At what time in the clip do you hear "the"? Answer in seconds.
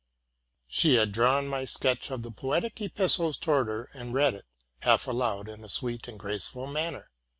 2.23-2.31